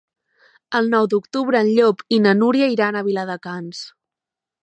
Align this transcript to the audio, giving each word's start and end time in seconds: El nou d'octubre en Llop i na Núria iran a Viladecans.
El 0.79 0.87
nou 0.93 1.09
d'octubre 1.11 1.59
en 1.65 1.69
Llop 1.75 2.01
i 2.17 2.19
na 2.25 2.33
Núria 2.41 2.71
iran 2.77 2.97
a 2.97 3.05
Viladecans. 3.11 3.83